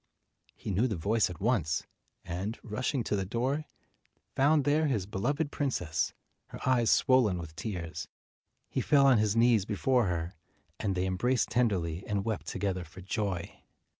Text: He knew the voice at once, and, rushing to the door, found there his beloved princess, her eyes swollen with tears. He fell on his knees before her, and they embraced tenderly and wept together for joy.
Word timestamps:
He 0.55 0.71
knew 0.71 0.87
the 0.87 0.95
voice 0.95 1.29
at 1.29 1.39
once, 1.39 1.85
and, 2.25 2.57
rushing 2.63 3.03
to 3.03 3.15
the 3.15 3.23
door, 3.23 3.65
found 4.35 4.63
there 4.63 4.87
his 4.87 5.05
beloved 5.05 5.51
princess, 5.51 6.11
her 6.47 6.59
eyes 6.67 6.89
swollen 6.89 7.37
with 7.37 7.55
tears. 7.55 8.07
He 8.67 8.81
fell 8.81 9.05
on 9.05 9.19
his 9.19 9.35
knees 9.35 9.63
before 9.63 10.07
her, 10.07 10.33
and 10.79 10.95
they 10.95 11.05
embraced 11.05 11.51
tenderly 11.51 12.03
and 12.07 12.25
wept 12.25 12.47
together 12.47 12.83
for 12.83 13.01
joy. 13.01 13.61